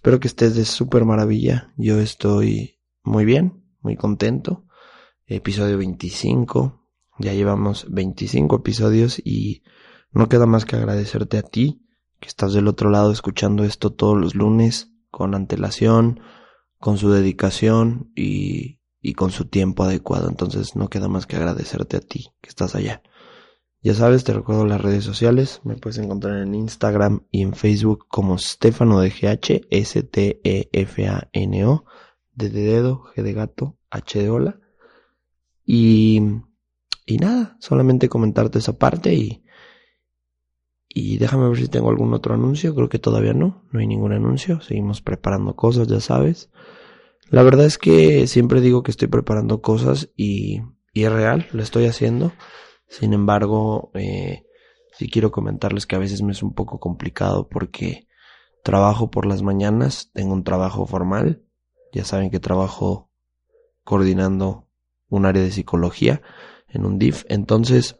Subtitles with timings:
[0.00, 1.74] Espero que estés de súper maravilla.
[1.76, 4.64] Yo estoy muy bien, muy contento.
[5.26, 6.88] Episodio 25.
[7.18, 9.62] Ya llevamos 25 episodios y
[10.10, 11.86] no queda más que agradecerte a ti
[12.18, 16.20] que estás del otro lado escuchando esto todos los lunes con antelación,
[16.78, 20.30] con su dedicación y, y con su tiempo adecuado.
[20.30, 23.02] Entonces no queda más que agradecerte a ti que estás allá.
[23.82, 25.62] Ya sabes, te recuerdo las redes sociales.
[25.64, 30.34] Me puedes encontrar en Instagram y en Facebook como Stefano de GH, S-T-E-F-A-N-O,
[32.34, 34.60] D de dedo, G de gato, H de hola.
[35.64, 36.20] Y,
[37.06, 39.44] y nada, solamente comentarte esa parte y,
[40.86, 42.74] y déjame ver si tengo algún otro anuncio.
[42.74, 44.60] Creo que todavía no, no hay ningún anuncio.
[44.60, 46.50] Seguimos preparando cosas, ya sabes.
[47.30, 50.60] La verdad es que siempre digo que estoy preparando cosas y,
[50.92, 52.32] y es real, lo estoy haciendo.
[52.90, 54.42] Sin embargo, eh,
[54.92, 58.08] sí quiero comentarles que a veces me es un poco complicado porque
[58.64, 61.44] trabajo por las mañanas, tengo un trabajo formal,
[61.92, 63.08] ya saben que trabajo
[63.84, 64.68] coordinando
[65.08, 66.20] un área de psicología
[66.68, 67.96] en un DIF, entonces,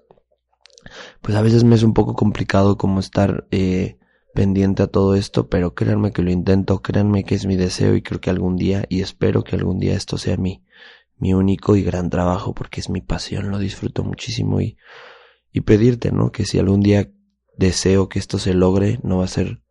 [1.23, 3.97] pues a veces me es un poco complicado como estar eh,
[4.35, 8.03] pendiente a todo esto, pero créanme que lo intento, créanme que es mi deseo y
[8.03, 10.65] creo que algún día, y espero que algún día esto sea mi,
[11.21, 14.77] mi único y gran trabajo porque es mi pasión, lo disfruto muchísimo y,
[15.53, 16.33] y pedirte, ¿no?
[16.33, 17.11] Que si algún día
[17.57, 19.62] deseo que esto se logre, no va a ser,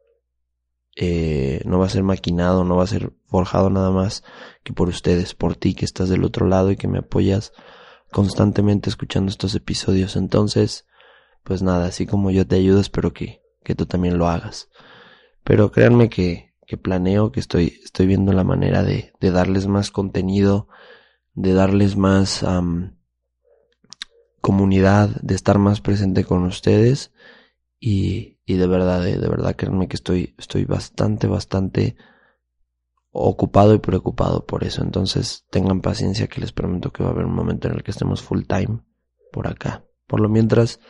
[0.95, 4.23] eh, no va a ser maquinado, no va a ser forjado nada más
[4.64, 7.52] que por ustedes, por ti que estás del otro lado y que me apoyas
[8.11, 10.16] constantemente escuchando estos episodios.
[10.16, 10.85] Entonces,
[11.44, 14.69] pues nada, así como yo te ayudo, espero que, que tú también lo hagas.
[15.44, 19.90] Pero créanme que, que planeo, que estoy, estoy viendo la manera de, de darles más
[19.90, 20.68] contenido,
[21.39, 22.45] de darles más
[24.41, 27.13] comunidad, de estar más presente con ustedes
[27.79, 31.95] y, y de verdad, de, de verdad créanme que estoy, estoy bastante, bastante
[33.11, 34.83] ocupado y preocupado por eso.
[34.83, 37.91] Entonces tengan paciencia que les prometo que va a haber un momento en el que
[37.91, 38.81] estemos full time
[39.31, 39.85] por acá.
[40.07, 40.81] Por lo mientras,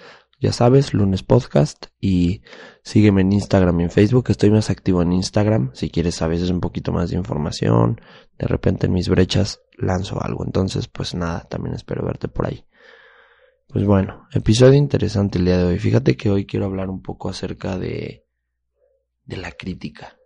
[0.41, 2.41] ya sabes, lunes podcast y
[2.81, 4.25] sígueme en Instagram y en Facebook.
[4.29, 5.69] Estoy más activo en Instagram.
[5.73, 8.01] Si quieres a veces un poquito más de información,
[8.39, 10.45] de repente en mis brechas lanzo algo.
[10.45, 12.65] Entonces, pues nada, también espero verte por ahí.
[13.67, 15.79] Pues bueno, episodio interesante el día de hoy.
[15.79, 18.25] Fíjate que hoy quiero hablar un poco acerca de,
[19.25, 20.17] de la crítica.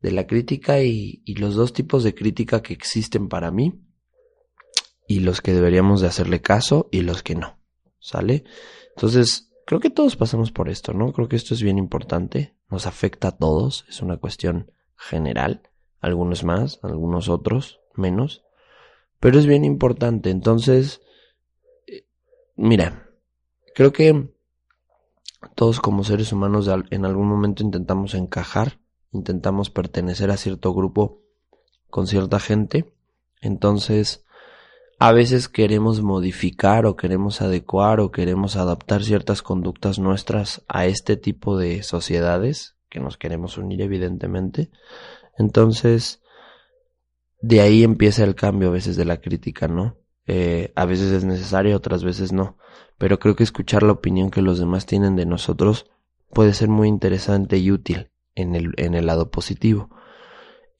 [0.00, 3.82] De la crítica y, y los dos tipos de crítica que existen para mí
[5.08, 7.58] y los que deberíamos de hacerle caso y los que no.
[7.98, 8.44] ¿Sale?
[8.94, 11.12] Entonces, creo que todos pasamos por esto, ¿no?
[11.12, 15.62] Creo que esto es bien importante, nos afecta a todos, es una cuestión general,
[16.00, 18.45] algunos más, algunos otros menos,
[19.26, 20.30] pero es bien importante.
[20.30, 21.00] Entonces,
[21.88, 22.06] eh,
[22.54, 23.10] mira,
[23.74, 24.32] creo que
[25.56, 28.78] todos como seres humanos en algún momento intentamos encajar,
[29.10, 31.24] intentamos pertenecer a cierto grupo
[31.90, 32.94] con cierta gente,
[33.40, 34.24] entonces
[35.00, 41.16] a veces queremos modificar o queremos adecuar o queremos adaptar ciertas conductas nuestras a este
[41.16, 44.70] tipo de sociedades que nos queremos unir evidentemente.
[45.36, 46.22] Entonces,
[47.40, 49.96] de ahí empieza el cambio a veces de la crítica, ¿no?
[50.26, 52.58] Eh, a veces es necesario, otras veces no.
[52.98, 55.86] Pero creo que escuchar la opinión que los demás tienen de nosotros
[56.32, 59.90] puede ser muy interesante y útil en el, en el lado positivo.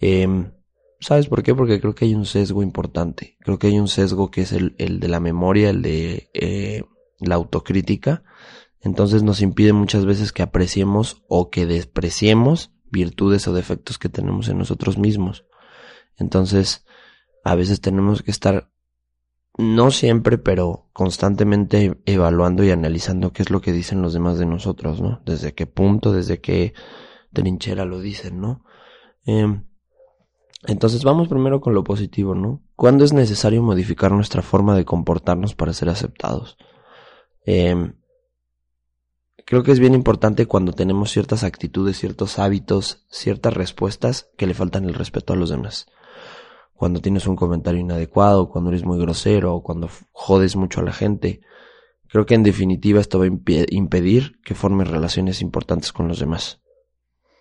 [0.00, 0.50] Eh,
[1.00, 1.54] ¿Sabes por qué?
[1.54, 3.36] Porque creo que hay un sesgo importante.
[3.40, 6.84] Creo que hay un sesgo que es el, el de la memoria, el de eh,
[7.20, 8.24] la autocrítica.
[8.80, 14.48] Entonces nos impide muchas veces que apreciemos o que despreciemos virtudes o defectos que tenemos
[14.48, 15.44] en nosotros mismos.
[16.16, 16.84] Entonces,
[17.44, 18.70] a veces tenemos que estar,
[19.56, 24.46] no siempre, pero constantemente evaluando y analizando qué es lo que dicen los demás de
[24.46, 25.20] nosotros, ¿no?
[25.24, 26.74] Desde qué punto, desde qué
[27.32, 28.64] trinchera lo dicen, ¿no?
[29.26, 29.60] Eh,
[30.66, 32.62] entonces vamos primero con lo positivo, ¿no?
[32.74, 36.56] ¿Cuándo es necesario modificar nuestra forma de comportarnos para ser aceptados?
[37.44, 37.92] Eh,
[39.44, 44.54] creo que es bien importante cuando tenemos ciertas actitudes, ciertos hábitos, ciertas respuestas que le
[44.54, 45.86] faltan el respeto a los demás.
[46.76, 50.92] Cuando tienes un comentario inadecuado, cuando eres muy grosero, o cuando jodes mucho a la
[50.92, 51.40] gente.
[52.08, 53.28] Creo que en definitiva esto va a
[53.70, 56.60] impedir que formes relaciones importantes con los demás.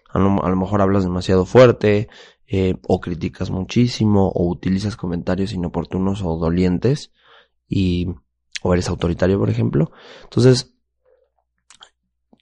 [0.09, 2.07] A lo, mejor hablas demasiado fuerte,
[2.47, 7.11] eh, o criticas muchísimo o utilizas comentarios inoportunos o dolientes
[7.67, 8.07] y
[8.61, 9.91] o eres autoritario, por ejemplo.
[10.23, 10.74] Entonces,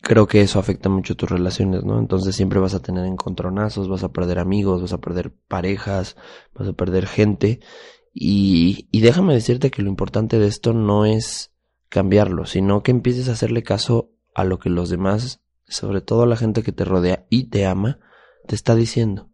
[0.04, 1.98] creo que eso afecta mucho tus relaciones, ¿no?
[1.98, 6.18] Entonces siempre vas a tener encontronazos, vas a perder amigos, vas a perder parejas,
[6.54, 7.62] vas a perder gente.
[8.14, 11.54] Y, y déjame decirte que lo importante de esto no es
[11.88, 16.28] cambiarlo, sino que empieces a hacerle caso a lo que los demás, sobre todo a
[16.28, 18.00] la gente que te rodea y te ama,
[18.46, 19.30] te está diciendo.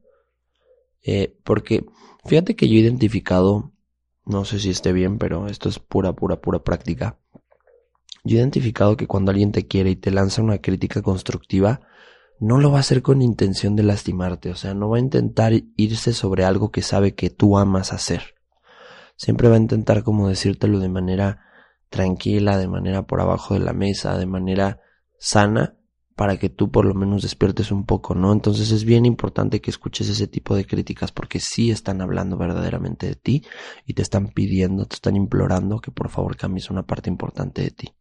[1.01, 1.83] Eh, porque
[2.25, 3.71] fíjate que yo he identificado,
[4.24, 7.18] no sé si esté bien, pero esto es pura, pura, pura práctica.
[8.24, 11.81] Yo he identificado que cuando alguien te quiere y te lanza una crítica constructiva,
[12.39, 15.54] no lo va a hacer con intención de lastimarte, o sea, no va a intentar
[15.75, 18.36] irse sobre algo que sabe que tú amas hacer.
[19.18, 21.42] Siempre va a intentar como decírtelo de manera
[21.89, 24.80] tranquila, de manera por abajo de la mesa, de manera
[25.18, 25.75] sana,
[26.16, 28.31] para que tú por lo menos despiertes un poco, ¿no?
[28.33, 33.07] Entonces es bien importante que escuches ese tipo de críticas porque sí están hablando verdaderamente
[33.07, 33.45] de ti
[33.86, 37.71] y te están pidiendo, te están implorando que por favor cambies una parte importante de
[37.71, 37.94] ti.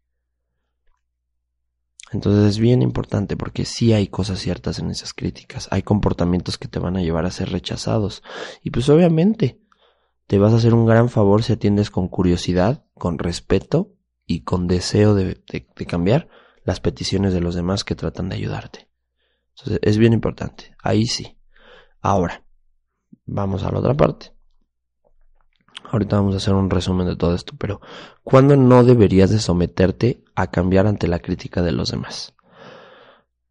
[2.13, 6.69] Entonces es bien importante porque sí hay cosas ciertas en esas críticas, hay comportamientos que
[6.69, 8.23] te van a llevar a ser rechazados
[8.63, 9.61] y pues obviamente
[10.27, 13.93] te vas a hacer un gran favor si atiendes con curiosidad, con respeto
[14.27, 16.29] y con deseo de, de cambiar
[16.65, 18.89] las peticiones de los demás que tratan de ayudarte.
[19.57, 20.77] Entonces, es bien importante.
[20.83, 21.39] Ahí sí.
[22.01, 22.45] Ahora,
[23.25, 24.38] vamos a la otra parte.
[25.91, 27.81] Ahorita vamos a hacer un resumen de todo esto, pero
[28.23, 32.35] ¿cuándo no deberías de someterte a cambiar ante la crítica de los demás?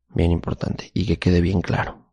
[0.10, 2.06] Bien importante y que quede bien claro.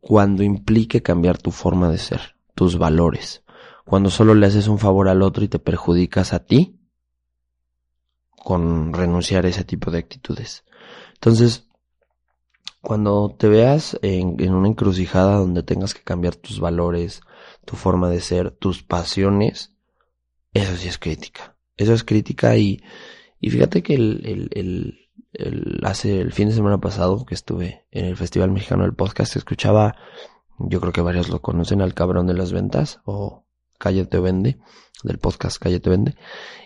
[0.00, 3.44] Cuando implique cambiar tu forma de ser, tus valores,
[3.84, 6.80] cuando solo le haces un favor al otro y te perjudicas a ti
[8.42, 10.64] con renunciar a ese tipo de actitudes.
[11.14, 11.68] Entonces,
[12.80, 17.20] cuando te veas en, una encrucijada donde tengas que cambiar tus valores,
[17.70, 19.76] tu forma de ser, tus pasiones,
[20.52, 21.56] eso sí es crítica.
[21.76, 22.82] Eso es crítica y,
[23.38, 28.06] y fíjate que el, el, el, hace el fin de semana pasado que estuve en
[28.06, 29.94] el Festival Mexicano del Podcast, escuchaba,
[30.58, 33.46] yo creo que varios lo conocen, al cabrón de las ventas o
[33.78, 34.58] Calle Te Vende,
[35.04, 36.16] del podcast Calle Te Vende,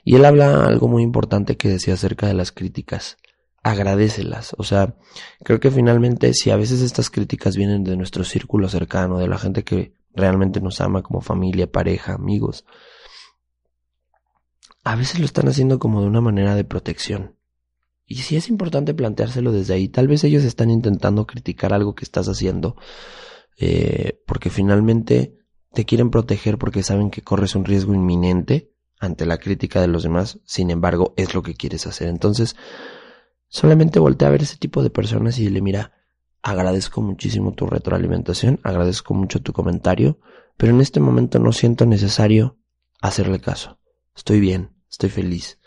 [0.04, 3.18] y él habla algo muy importante que decía acerca de las críticas.
[3.62, 4.54] Agradecelas.
[4.58, 4.96] O sea,
[5.42, 9.38] creo que finalmente si a veces estas críticas vienen de nuestro círculo cercano, de la
[9.38, 12.64] gente que realmente nos ama como familia, pareja, amigos,
[14.84, 17.37] a veces lo están haciendo como de una manera de protección.
[18.06, 19.88] Y sí es importante planteárselo desde ahí.
[19.88, 22.76] Tal vez ellos están intentando criticar algo que estás haciendo,
[23.58, 25.38] eh, porque finalmente
[25.72, 30.02] te quieren proteger porque saben que corres un riesgo inminente ante la crítica de los
[30.02, 32.08] demás, sin embargo, es lo que quieres hacer.
[32.08, 32.56] Entonces,
[33.49, 35.93] solamente voltea a ver ese tipo de personas y dile, mira,
[36.44, 40.20] agradezco muchísimo tu retroalimentación, agradezco mucho tu comentario,
[40.58, 42.58] pero en este momento no siento necesario
[43.00, 43.81] hacerle caso.
[44.14, 45.58] Estoy bien, estoy feliz.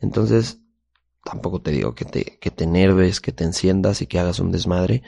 [0.00, 0.60] Entonces,
[1.24, 4.50] tampoco te digo que te, que te enerves, que te enciendas y que hagas un
[4.50, 5.04] desmadre,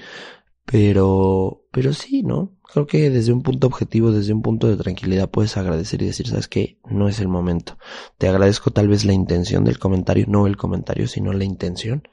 [0.65, 2.57] pero, pero sí, ¿no?
[2.63, 6.29] Creo que desde un punto objetivo, desde un punto de tranquilidad puedes agradecer y decir,
[6.29, 7.79] sabes que no es el momento.
[8.17, 12.05] Te agradezco tal vez la intención del comentario, no el comentario, sino la intención.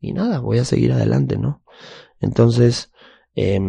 [0.00, 1.62] Y nada, voy a seguir adelante, ¿no?
[2.20, 2.92] Entonces,
[3.34, 3.60] eh,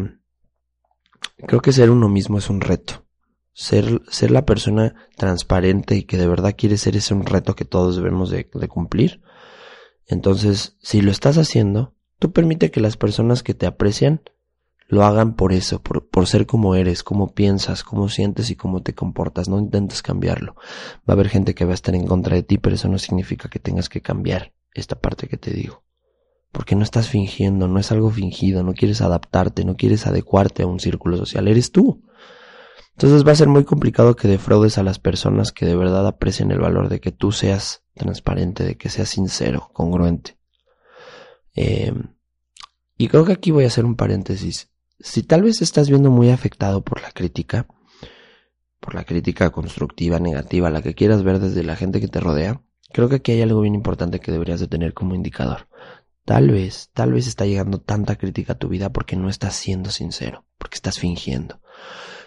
[1.47, 3.05] creo que ser uno mismo es un reto.
[3.53, 7.65] Ser, ser la persona transparente y que de verdad quiere ser es un reto que
[7.65, 9.22] todos debemos de, de cumplir.
[10.05, 14.22] Entonces, si lo estás haciendo, Tú permite que las personas que te aprecian
[14.88, 18.81] lo hagan por eso, por, por, ser como eres, cómo piensas, cómo sientes y cómo
[18.81, 19.50] te comportas.
[19.50, 20.55] No intentes cambiarlo.
[21.07, 22.98] Va a haber gente que va a estar en contra de ti, pero eso no
[22.98, 25.84] significa que tengas que cambiar esta parte que te digo.
[26.51, 30.68] Porque no estás fingiendo, no es algo fingido, no quieres adaptarte, no quieres adecuarte a
[30.68, 32.04] un círculo social, eres tú.
[32.98, 36.50] Entonces va a ser muy complicado que defraudes a las personas que de verdad aprecian
[36.50, 40.38] el valor de que tú seas transparente, de que seas sincero, congruente.
[41.56, 41.94] Eh,
[42.98, 44.72] y creo que aquí voy a hacer un paréntesis.
[45.00, 47.68] Si tal vez estás viendo muy afectado por la crítica,
[48.80, 52.62] por la crítica constructiva, negativa, la que quieras ver desde la gente que te rodea,
[52.92, 55.68] creo que aquí hay algo bien importante que deberías de tener como indicador.
[56.27, 59.91] Tal vez, tal vez está llegando tanta crítica a tu vida porque no estás siendo
[59.91, 61.62] sincero, porque estás fingiendo.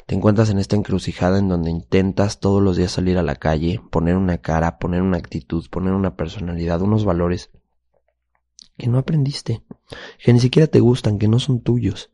[0.07, 3.79] Te encuentras en esta encrucijada en donde intentas todos los días salir a la calle,
[3.91, 7.51] poner una cara, poner una actitud, poner una personalidad, unos valores
[8.79, 9.65] que no aprendiste,
[10.25, 12.11] que ni siquiera te gustan, que no son tuyos.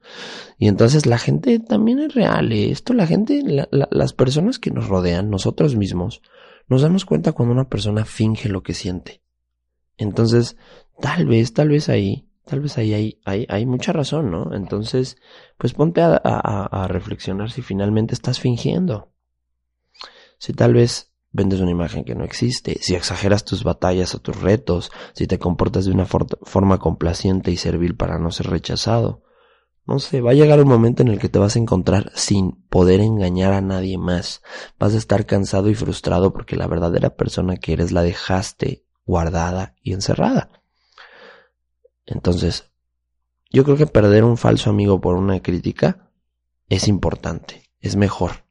[0.58, 2.50] Y entonces la gente también es real.
[2.50, 2.72] ¿eh?
[2.72, 6.20] Esto la gente, las personas que nos rodean, nosotros mismos,
[6.66, 9.22] nos damos cuenta cuando una persona finge lo que siente.
[9.98, 10.56] Entonces,
[11.00, 14.54] tal vez, tal vez ahí Tal vez ahí hay, hay, hay mucha razón, ¿no?
[14.54, 15.16] Entonces,
[15.58, 19.10] pues ponte a, a, a reflexionar si finalmente estás fingiendo.
[20.38, 24.40] Si tal vez vendes una imagen que no existe, si exageras tus batallas o tus
[24.40, 29.24] retos, si te comportas de una forma complaciente y servil para no ser rechazado.
[29.84, 32.52] No sé, va a llegar un momento en el que te vas a encontrar sin
[32.68, 34.40] poder engañar a nadie más.
[34.78, 39.74] Vas a estar cansado y frustrado porque la verdadera persona que eres la dejaste guardada
[39.82, 40.50] y encerrada.
[42.04, 42.70] Entonces,
[43.50, 46.10] yo creo que perder un falso amigo por una crítica
[46.68, 48.44] es importante, es mejor.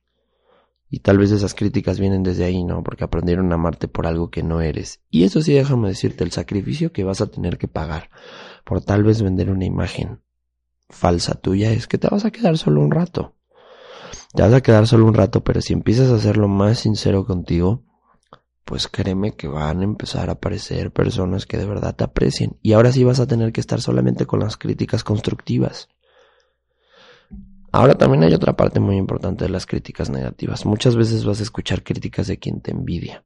[0.90, 2.84] Y tal vez esas críticas vienen desde ahí, ¿no?
[2.84, 5.02] Porque aprendieron a amarte por algo que no eres.
[5.10, 8.10] Y eso sí, déjame decirte, el sacrificio que vas a tener que pagar
[8.64, 10.22] por tal vez vender una imagen
[10.90, 13.36] falsa tuya es que te vas a quedar solo un rato.
[14.34, 17.26] Te vas a quedar solo un rato, pero si empiezas a ser lo más sincero
[17.26, 17.84] contigo,
[18.66, 22.58] pues créeme que van a empezar a aparecer personas que de verdad te aprecien.
[22.64, 25.88] Y ahora sí vas a tener que estar solamente con las críticas constructivas.
[27.72, 30.66] Ahora también hay otra parte muy importante de las críticas negativas.
[30.66, 33.24] Muchas veces vas a escuchar críticas de quien te envidia,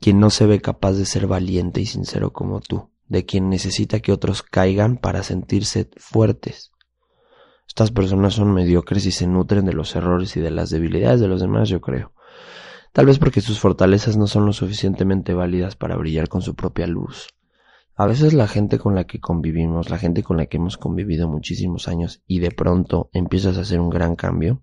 [0.00, 4.00] quien no se ve capaz de ser valiente y sincero como tú, de quien necesita
[4.00, 6.72] que otros caigan para sentirse fuertes.
[7.68, 11.28] Estas personas son mediocres y se nutren de los errores y de las debilidades de
[11.28, 12.12] los demás, yo creo.
[12.92, 16.86] Tal vez porque sus fortalezas no son lo suficientemente válidas para brillar con su propia
[16.86, 17.28] luz.
[17.94, 21.28] A veces la gente con la que convivimos, la gente con la que hemos convivido
[21.28, 24.62] muchísimos años y de pronto empiezas a hacer un gran cambio,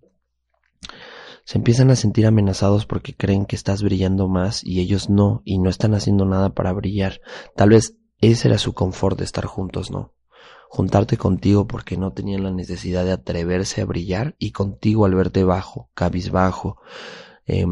[1.43, 5.57] se empiezan a sentir amenazados porque creen que estás brillando más y ellos no, y
[5.57, 7.21] no están haciendo nada para brillar.
[7.55, 10.13] Tal vez ese era su confort de estar juntos, ¿no?
[10.69, 15.43] Juntarte contigo porque no tenían la necesidad de atreverse a brillar y contigo al verte
[15.43, 16.77] bajo, cabizbajo,
[17.47, 17.65] eh,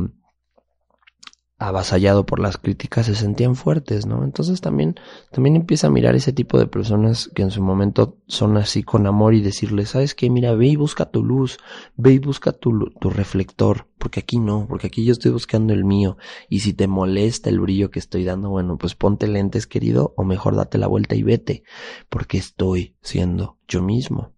[1.60, 4.24] avasallado por las críticas se sentían fuertes, ¿no?
[4.24, 4.96] Entonces también,
[5.32, 9.08] también empieza a mirar ese tipo de personas que en su momento son así con
[9.08, 10.30] amor y decirles, ¿sabes qué?
[10.30, 11.58] Mira, ve y busca tu luz,
[11.96, 15.84] ve y busca tu, tu reflector, porque aquí no, porque aquí yo estoy buscando el
[15.84, 20.14] mío, y si te molesta el brillo que estoy dando, bueno, pues ponte lentes, querido,
[20.16, 21.64] o mejor date la vuelta y vete,
[22.10, 24.34] porque estoy siendo yo mismo.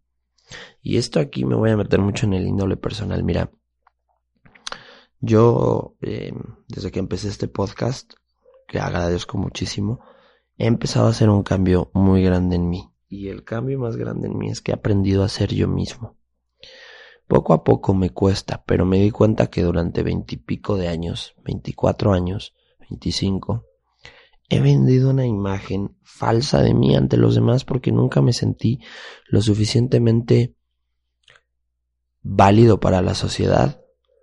[0.82, 3.52] Y esto aquí me voy a meter mucho en el índole personal, mira,
[5.20, 6.34] yo, eh,
[6.68, 8.14] desde que empecé este podcast,
[8.68, 10.00] que agradezco muchísimo,
[10.58, 12.92] he empezado a hacer un cambio muy grande en mí.
[13.08, 16.18] Y el cambio más grande en mí es que he aprendido a ser yo mismo.
[17.28, 22.14] Poco a poco me cuesta, pero me di cuenta que durante veintipico de años, veinticuatro
[22.14, 23.66] años, veinticinco,
[24.50, 28.80] he vendido una imagen falsa de mí ante los demás porque nunca me sentí
[29.28, 30.56] lo suficientemente
[32.22, 33.79] válido para la sociedad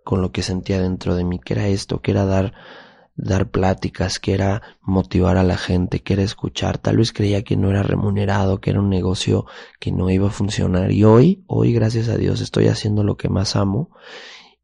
[0.06, 2.54] con lo que sentía dentro de mí, que era esto, que era dar,
[3.16, 6.78] dar pláticas, que era motivar a la gente, que era escuchar.
[6.78, 9.46] Tal vez creía que no era remunerado, que era un negocio
[9.80, 10.92] que no iba a funcionar.
[10.92, 13.90] Y hoy, hoy, gracias a Dios, estoy haciendo lo que más amo.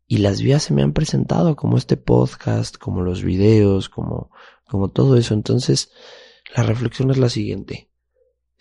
[0.06, 4.30] Y las vías se me han presentado, como este podcast, como los videos, como,
[4.68, 5.34] como todo eso.
[5.34, 5.90] Entonces,
[6.54, 7.91] la reflexión es la siguiente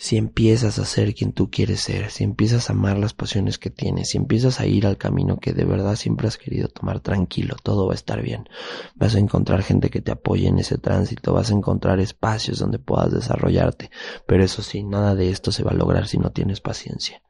[0.02, 3.70] si empiezas a ser quien tú quieres ser, si empiezas a amar las pasiones que
[3.70, 7.56] tienes, si empiezas a ir al camino que de verdad siempre has querido tomar tranquilo,
[7.62, 8.50] todo va a estar bien.
[8.96, 12.80] Vas a encontrar gente que te apoye en ese tránsito, vas a encontrar espacios donde
[12.80, 13.92] puedas desarrollarte,
[14.26, 17.22] pero eso sí, nada de esto se va a lograr si no tienes paciencia.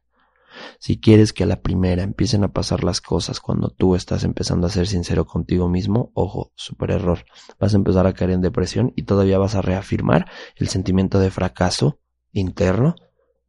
[0.79, 4.67] Si quieres que a la primera empiecen a pasar las cosas cuando tú estás empezando
[4.67, 7.25] a ser sincero contigo mismo, ojo, super error.
[7.59, 11.31] Vas a empezar a caer en depresión y todavía vas a reafirmar el sentimiento de
[11.31, 12.00] fracaso
[12.33, 12.95] interno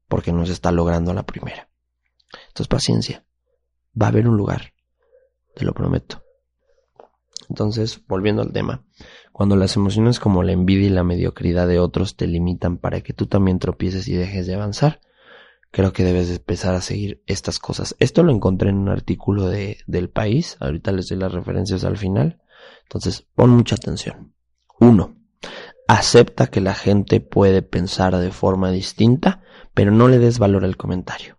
[0.09, 1.69] porque no se está logrando la primera.
[2.49, 3.25] Entonces paciencia.
[4.01, 4.73] Va a haber un lugar.
[5.55, 6.23] Te lo prometo.
[7.49, 8.85] Entonces, volviendo al tema,
[9.33, 13.13] cuando las emociones como la envidia y la mediocridad de otros te limitan para que
[13.13, 15.01] tú también tropieces y dejes de avanzar,
[15.71, 17.97] creo que debes empezar a seguir estas cosas.
[17.99, 21.97] Esto lo encontré en un artículo de, del país, ahorita les doy las referencias al
[21.97, 22.41] final.
[22.85, 24.35] Entonces, pon mucha atención.
[24.79, 25.17] Uno,
[25.95, 29.43] Acepta que la gente puede pensar de forma distinta,
[29.75, 31.39] pero no le des valor al comentario.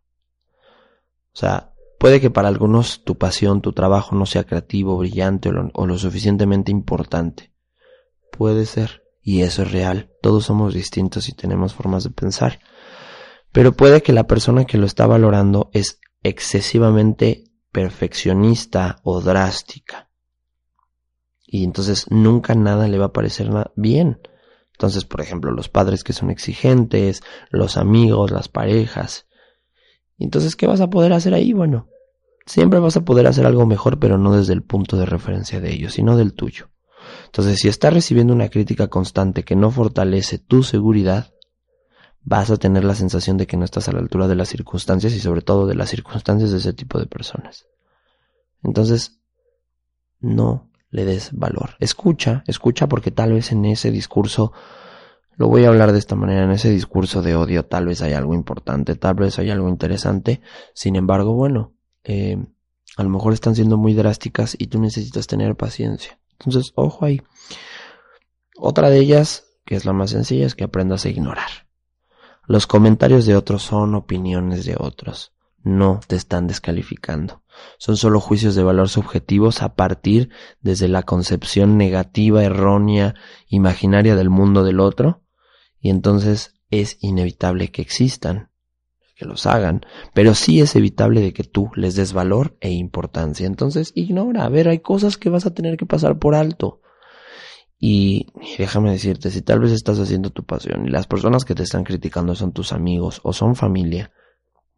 [1.33, 5.53] O sea, puede que para algunos tu pasión, tu trabajo no sea creativo, brillante o
[5.53, 7.51] lo, o lo suficientemente importante.
[8.31, 10.11] Puede ser, y eso es real.
[10.21, 12.59] Todos somos distintos y tenemos formas de pensar.
[13.51, 20.11] Pero puede que la persona que lo está valorando es excesivamente perfeccionista o drástica.
[21.43, 24.19] Y entonces nunca nada le va a parecer bien.
[24.73, 29.27] Entonces, por ejemplo, los padres que son exigentes, los amigos, las parejas.
[30.17, 31.53] Entonces, ¿qué vas a poder hacer ahí?
[31.53, 31.87] Bueno,
[32.45, 35.71] siempre vas a poder hacer algo mejor, pero no desde el punto de referencia de
[35.71, 36.69] ellos, sino del tuyo.
[37.25, 41.33] Entonces, si estás recibiendo una crítica constante que no fortalece tu seguridad,
[42.21, 45.13] vas a tener la sensación de que no estás a la altura de las circunstancias
[45.13, 47.67] y sobre todo de las circunstancias de ese tipo de personas.
[48.63, 49.19] Entonces,
[50.19, 51.75] no le des valor.
[51.79, 54.53] Escucha, escucha porque tal vez en ese discurso,
[55.35, 58.13] lo voy a hablar de esta manera, en ese discurso de odio tal vez hay
[58.13, 60.41] algo importante, tal vez hay algo interesante.
[60.75, 61.73] Sin embargo, bueno,
[62.03, 62.37] eh,
[62.95, 66.19] a lo mejor están siendo muy drásticas y tú necesitas tener paciencia.
[66.33, 67.23] Entonces, ojo ahí.
[68.55, 71.49] Otra de ellas, que es la más sencilla, es que aprendas a ignorar.
[72.45, 75.33] Los comentarios de otros son opiniones de otros.
[75.63, 77.41] No te están descalificando.
[77.77, 80.29] Son solo juicios de valor subjetivos a partir
[80.59, 83.15] desde la concepción negativa, errónea,
[83.47, 85.21] imaginaria del mundo del otro.
[85.79, 88.49] Y entonces es inevitable que existan,
[89.15, 89.81] que los hagan,
[90.13, 93.47] pero sí es evitable de que tú les des valor e importancia.
[93.47, 96.81] Entonces ignora, a ver, hay cosas que vas a tener que pasar por alto.
[97.79, 98.27] Y
[98.57, 101.83] déjame decirte, si tal vez estás haciendo tu pasión y las personas que te están
[101.83, 104.11] criticando son tus amigos o son familia,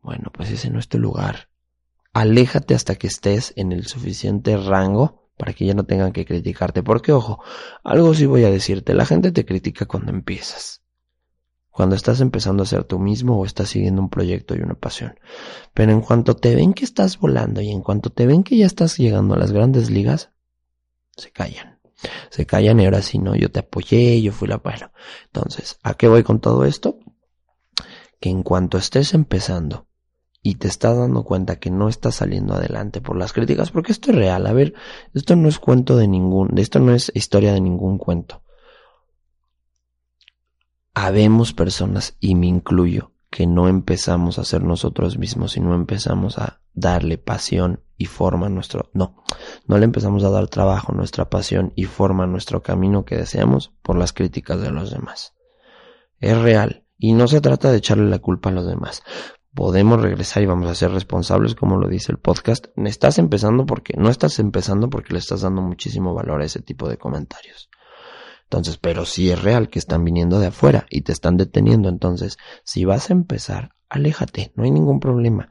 [0.06, 1.50] bueno, pues ese no es tu lugar.
[2.14, 6.82] Aléjate hasta que estés en el suficiente rango para que ya no tengan que criticarte.
[6.82, 7.44] Porque, ojo,
[7.84, 10.82] algo sí voy a decirte, la gente te critica cuando empiezas.
[11.70, 15.20] Cuando estás empezando a ser tú mismo o estás siguiendo un proyecto y una pasión.
[15.74, 18.66] Pero en cuanto te ven que estás volando y en cuanto te ven que ya
[18.66, 20.32] estás llegando a las grandes ligas,
[21.18, 21.76] se callan
[22.30, 24.92] se callan y ahora sí, no, yo te apoyé, yo fui la, bueno.
[25.26, 27.00] Entonces, ¿a qué voy con todo esto?
[28.20, 29.88] Que en cuanto estés empezando
[30.46, 34.12] y te estás dando cuenta que no estás saliendo adelante por las críticas, porque esto
[34.12, 34.76] es real, a ver,
[35.16, 38.44] esto no es cuento de ningún, esto no es historia de ningún cuento.
[40.94, 46.62] Habemos personas, y me incluyo, que no empezamos a ser nosotros mismos, sino empezamos a
[46.76, 49.24] darle pasión y forma nuestro, no,
[49.66, 53.98] no le empezamos a dar trabajo, nuestra pasión y forma nuestro camino que deseamos por
[53.98, 55.34] las críticas de los demás.
[56.20, 59.02] Es real y no se trata de echarle la culpa a los demás.
[59.56, 62.68] Podemos regresar y vamos a ser responsables, como lo dice el podcast.
[62.76, 66.90] Estás empezando porque no estás empezando porque le estás dando muchísimo valor a ese tipo
[66.90, 67.70] de comentarios.
[68.44, 72.38] Entonces, pero si es real que están viniendo de afuera y te están deteniendo, entonces,
[72.66, 75.50] si vas a empezar, aléjate, no hay ningún problema.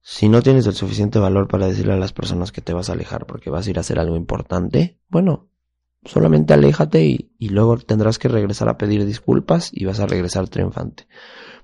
[0.00, 2.92] Si no tienes el suficiente valor para decirle a las personas que te vas a
[2.92, 5.48] alejar porque vas a ir a hacer algo importante, bueno,
[6.04, 7.02] solamente aléjate
[7.36, 11.08] y luego tendrás que regresar a pedir disculpas y vas a regresar triunfante.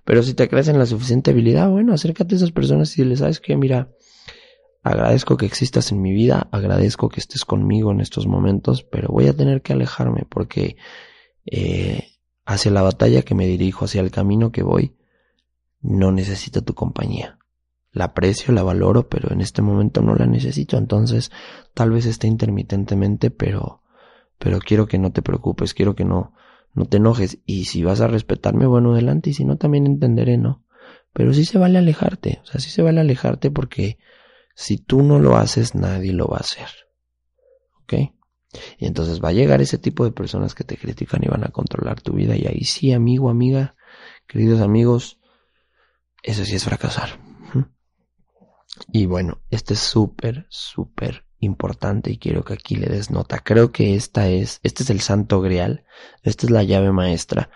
[0.08, 3.18] Pero si te crees en la suficiente habilidad, bueno, acércate a esas personas y les
[3.18, 3.90] sabes que, mira,
[4.82, 9.26] Agradezco que existas en mi vida, agradezco que estés conmigo en estos momentos, pero voy
[9.26, 10.76] a tener que alejarme porque
[11.44, 12.12] eh,
[12.46, 14.96] hacia la batalla que me dirijo, hacia el camino que voy,
[15.82, 17.38] no necesito tu compañía.
[17.90, 21.32] La aprecio, la valoro, pero en este momento no la necesito, entonces
[21.74, 23.82] tal vez esté intermitentemente, pero,
[24.38, 26.32] pero quiero que no te preocupes, quiero que no,
[26.78, 30.38] no te enojes, y si vas a respetarme, bueno, adelante, y si no, también entenderé,
[30.38, 30.64] ¿no?
[31.12, 33.98] Pero sí se vale alejarte, o sea, sí se vale alejarte porque
[34.54, 36.68] si tú no lo haces, nadie lo va a hacer.
[37.82, 37.94] ¿Ok?
[38.78, 41.50] Y entonces va a llegar ese tipo de personas que te critican y van a
[41.50, 42.36] controlar tu vida.
[42.36, 43.76] Y ahí sí, amigo, amiga,
[44.26, 45.20] queridos amigos,
[46.22, 47.20] eso sí es fracasar.
[48.92, 53.38] Y bueno, este es súper, súper importante y quiero que aquí le des nota.
[53.38, 55.84] Creo que esta es, este es el santo grial,
[56.22, 57.50] esta es la llave maestra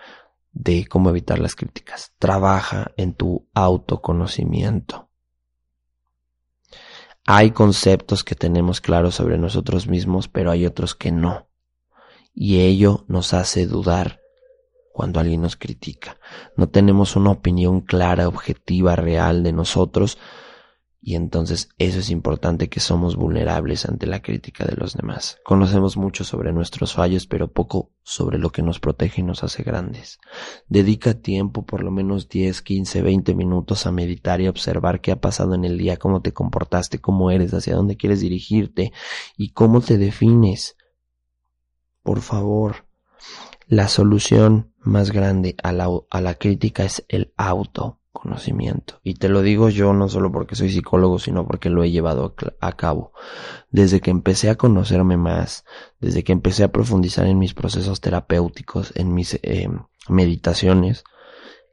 [0.51, 2.13] de cómo evitar las críticas.
[2.19, 5.09] Trabaja en tu autoconocimiento.
[7.25, 11.47] Hay conceptos que tenemos claros sobre nosotros mismos, pero hay otros que no.
[12.33, 14.19] Y ello nos hace dudar
[14.91, 16.19] cuando alguien nos critica.
[16.57, 20.17] No tenemos una opinión clara, objetiva, real de nosotros,
[21.05, 25.37] y entonces eso es importante que somos vulnerables ante la crítica de los demás.
[25.43, 29.63] Conocemos mucho sobre nuestros fallos, pero poco sobre lo que nos protege y nos hace
[29.63, 30.17] grandes.
[30.69, 35.19] Dedica tiempo, por lo menos 10, 15, 20 minutos a meditar y observar qué ha
[35.19, 38.93] pasado en el día, cómo te comportaste, cómo eres, hacia dónde quieres dirigirte
[39.35, 40.77] y cómo te defines.
[42.01, 42.87] Por favor,
[43.67, 48.99] la solución más grande a la, a la crítica es el auto conocimiento.
[49.03, 52.35] Y te lo digo yo no solo porque soy psicólogo, sino porque lo he llevado
[52.61, 53.11] a cabo.
[53.71, 55.65] Desde que empecé a conocerme más,
[55.99, 59.67] desde que empecé a profundizar en mis procesos terapéuticos, en mis eh,
[60.07, 61.03] meditaciones,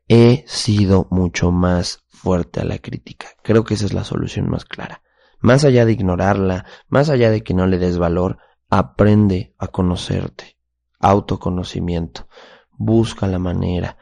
[0.09, 3.29] he sido mucho más fuerte a la crítica.
[3.43, 5.03] Creo que esa es la solución más clara.
[5.41, 10.59] Más allá de ignorarla, más allá de que no le des valor, aprende a conocerte.
[10.99, 12.27] Autoconocimiento.
[12.73, 13.99] Busca la manera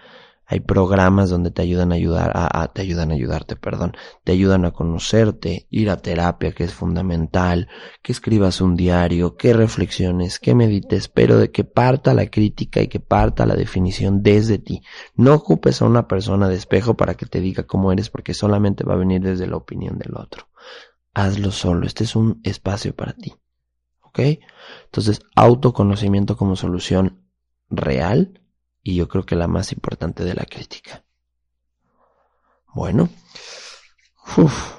[0.50, 2.32] hay programas donde te ayudan a ayudar,
[2.72, 7.68] te ayudan a ayudarte, perdón, te ayudan a conocerte, ir a terapia que es fundamental,
[8.00, 12.88] que escribas un diario, que reflexiones, que medites, pero de que parta la crítica y
[12.88, 14.80] que parta la definición desde ti.
[15.16, 18.84] No ocupes a una persona de espejo para que te diga cómo eres porque solamente
[18.84, 20.48] va a venir desde la opinión del otro.
[21.12, 23.34] Hazlo solo, este es un espacio para ti.
[24.00, 24.20] ¿Ok?
[24.86, 27.18] Entonces, autoconocimiento como solución
[27.68, 28.40] real
[28.82, 31.04] y yo creo que la más importante de la crítica.
[32.74, 33.08] Bueno,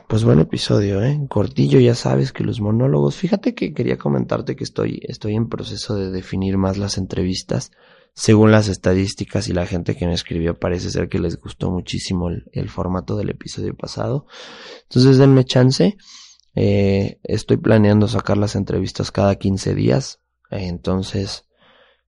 [0.08, 1.20] pues buen episodio, ¿eh?
[1.28, 3.16] Cortillo, ya sabes que los monólogos.
[3.16, 7.72] Fíjate que quería comentarte que estoy, estoy en proceso de definir más las entrevistas.
[8.14, 12.30] Según las estadísticas y la gente que me escribió, parece ser que les gustó muchísimo
[12.30, 14.26] el, formato del episodio pasado.
[14.84, 15.98] Entonces denme chance.
[16.56, 20.20] Eh, estoy planeando sacar las entrevistas cada 15 días.
[20.50, 21.49] entonces,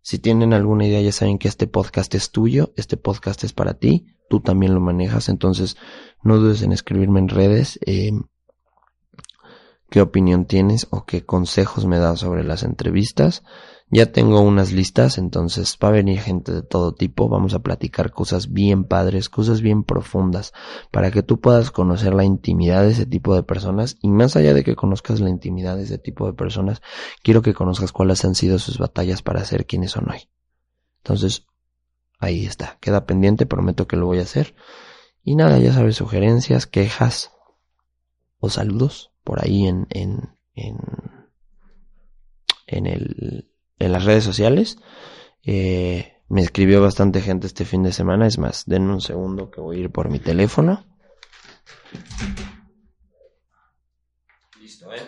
[0.01, 3.75] si tienen alguna idea, ya saben que este podcast es tuyo, este podcast es para
[3.75, 5.77] ti, tú también lo manejas, entonces
[6.23, 8.11] no dudes en escribirme en redes eh,
[9.91, 13.43] qué opinión tienes o qué consejos me das sobre las entrevistas.
[13.89, 18.11] Ya tengo unas listas, entonces va a venir gente de todo tipo, vamos a platicar
[18.11, 20.53] cosas bien padres, cosas bien profundas,
[20.91, 24.53] para que tú puedas conocer la intimidad de ese tipo de personas y más allá
[24.53, 26.81] de que conozcas la intimidad de ese tipo de personas,
[27.21, 30.29] quiero que conozcas cuáles han sido sus batallas para ser quienes son hoy.
[31.03, 31.47] Entonces,
[32.17, 34.55] ahí está, queda pendiente, prometo que lo voy a hacer.
[35.21, 37.33] Y nada, ya sabes, sugerencias, quejas
[38.39, 40.77] o saludos por ahí en, en, en,
[42.67, 44.77] en el en las redes sociales.
[45.43, 48.27] Eh, me escribió bastante gente este fin de semana.
[48.27, 50.85] Es más, denme un segundo que voy a ir por mi teléfono.
[54.61, 55.01] Listo, ¿eh?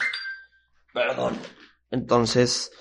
[0.94, 1.38] Perdón.
[1.92, 2.72] Entonces,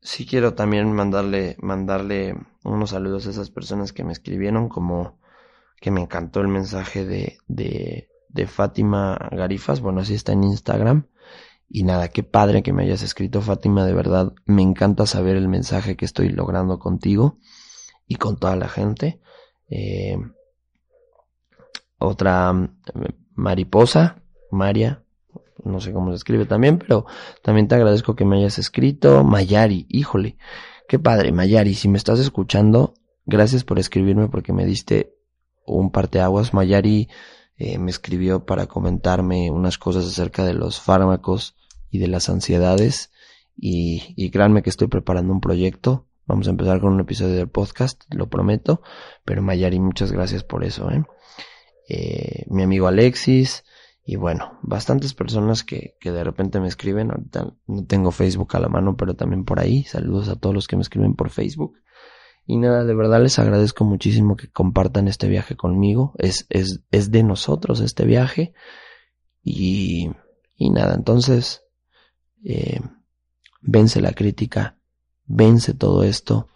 [0.00, 5.20] sí quiero también mandarle, mandarle unos saludos a esas personas que me escribieron, como
[5.80, 9.80] que me encantó el mensaje de, de, de Fátima Garifas.
[9.80, 11.06] Bueno, así está en Instagram.
[11.68, 14.34] Y nada, qué padre que me hayas escrito, Fátima, de verdad.
[14.44, 17.38] Me encanta saber el mensaje que estoy logrando contigo
[18.06, 19.20] y con toda la gente.
[19.70, 20.18] Eh,
[21.98, 22.52] otra
[23.34, 25.02] mariposa, María,
[25.64, 27.06] no sé cómo se escribe también, pero
[27.42, 29.24] también te agradezco que me hayas escrito.
[29.24, 30.36] Mayari, híjole,
[30.86, 32.94] qué padre, Mayari, si me estás escuchando,
[33.24, 35.14] gracias por escribirme porque me diste
[35.66, 36.52] un parteaguas.
[36.52, 37.08] Mayari
[37.56, 41.56] eh, me escribió para comentarme unas cosas acerca de los fármacos
[41.90, 43.10] y de las ansiedades.
[43.56, 46.08] Y, y créanme que estoy preparando un proyecto.
[46.26, 48.82] Vamos a empezar con un episodio del podcast, lo prometo.
[49.24, 51.04] Pero Mayari, muchas gracias por eso, ¿eh?
[51.88, 53.64] Eh, mi amigo Alexis.
[54.06, 57.10] Y bueno, bastantes personas que, que de repente me escriben.
[57.10, 59.84] Ahorita no tengo Facebook a la mano, pero también por ahí.
[59.84, 61.78] Saludos a todos los que me escriben por Facebook.
[62.46, 66.12] Y nada, de verdad les agradezco muchísimo que compartan este viaje conmigo.
[66.18, 68.52] Es, es, es de nosotros este viaje.
[69.42, 70.10] Y,
[70.56, 71.62] y nada, entonces,
[72.44, 72.80] eh,
[73.62, 74.78] vence la crítica,
[75.24, 76.48] vence todo esto.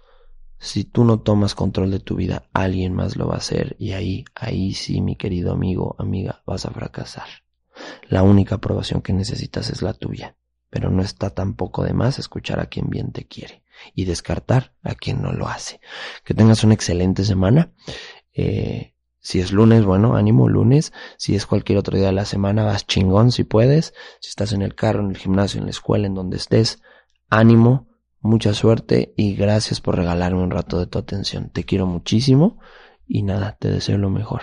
[0.58, 3.92] Si tú no tomas control de tu vida, alguien más lo va a hacer y
[3.92, 7.28] ahí, ahí sí, mi querido amigo, amiga, vas a fracasar.
[8.08, 10.36] La única aprobación que necesitas es la tuya,
[10.70, 13.62] pero no está tampoco de más escuchar a quien bien te quiere
[13.94, 15.80] y descartar a quien no lo hace.
[16.24, 17.72] Que tengas una excelente semana.
[18.32, 20.92] Eh, si es lunes, bueno, ánimo lunes.
[21.16, 23.94] Si es cualquier otro día de la semana, vas chingón si puedes.
[24.20, 26.82] Si estás en el carro, en el gimnasio, en la escuela, en donde estés,
[27.28, 27.88] ánimo,
[28.20, 31.50] mucha suerte y gracias por regalarme un rato de tu atención.
[31.50, 32.58] Te quiero muchísimo
[33.06, 34.42] y nada, te deseo lo mejor.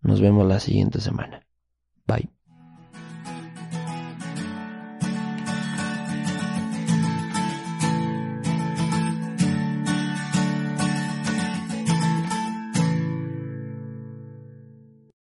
[0.00, 1.46] Nos vemos la siguiente semana.
[2.06, 2.41] Bye.